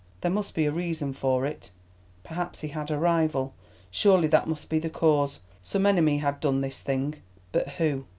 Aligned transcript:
There 0.21 0.31
must 0.31 0.55
be 0.55 0.65
a 0.65 0.71
reason 0.71 1.13
for 1.13 1.45
it. 1.45 1.69
Perhaps 2.23 2.61
he 2.61 2.69
had 2.69 2.89
a 2.89 2.97
rival, 2.97 3.53
surely 3.91 4.27
that 4.29 4.47
must 4.47 4.67
be 4.67 4.79
the 4.79 4.89
cause. 4.89 5.41
Some 5.61 5.85
enemy 5.85 6.17
had 6.17 6.39
done 6.39 6.61
this 6.61 6.79
thing. 6.81 7.17
But 7.51 7.69
who? 7.77 8.05